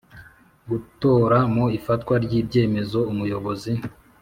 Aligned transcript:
gutora 0.69 1.37
mu 1.53 1.65
ifatwa 1.77 2.13
ry 2.23 2.33
ibyemezo 2.39 2.99
Umuyobozi 3.11 3.71